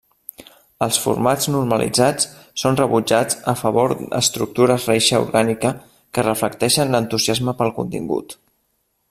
[0.83, 2.25] Els formats normalitzats
[2.61, 5.75] són rebutjats a favor estructures reixa orgànica
[6.17, 8.37] que reflecteixen l'entusiasme pel contingut.